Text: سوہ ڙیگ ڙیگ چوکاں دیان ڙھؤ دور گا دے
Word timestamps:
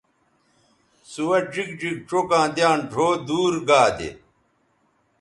سوہ 1.11 1.37
ڙیگ 1.51 1.69
ڙیگ 1.79 1.97
چوکاں 2.09 2.47
دیان 2.55 2.79
ڙھؤ 2.91 3.09
دور 3.27 3.53
گا 3.67 3.81
دے 3.97 4.09